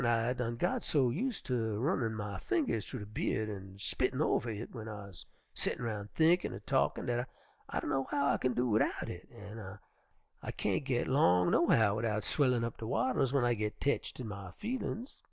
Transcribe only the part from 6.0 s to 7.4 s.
thinkin' er talkin' dat